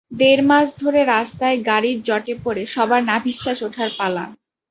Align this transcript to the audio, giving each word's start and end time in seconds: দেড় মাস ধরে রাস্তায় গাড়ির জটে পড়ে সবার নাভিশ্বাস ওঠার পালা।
দেড় 0.11 0.43
মাস 0.49 0.67
ধরে 0.81 1.01
রাস্তায় 1.07 1.57
গাড়ির 1.69 1.97
জটে 2.07 2.33
পড়ে 2.43 2.63
সবার 2.75 3.01
নাভিশ্বাস 3.11 3.57
ওঠার 3.67 3.89
পালা। 3.99 4.25